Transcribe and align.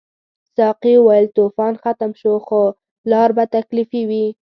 ساقي 0.55 0.93
وویل 0.99 1.25
طوفان 1.37 1.73
ختم 1.83 2.11
شو 2.21 2.33
خو 2.45 2.63
لار 3.09 3.29
به 3.37 3.43
تکلیفي 3.55 4.01
وي. 4.09 4.25